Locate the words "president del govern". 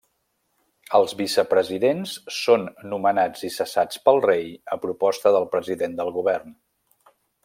5.57-6.55